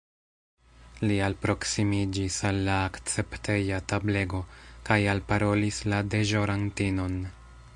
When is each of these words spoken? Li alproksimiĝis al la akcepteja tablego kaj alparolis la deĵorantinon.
Li 1.01 1.17
alproksimiĝis 1.25 2.37
al 2.49 2.61
la 2.69 2.77
akcepteja 2.85 3.79
tablego 3.93 4.41
kaj 4.89 4.99
alparolis 5.13 5.81
la 5.93 6.01
deĵorantinon. 6.15 7.21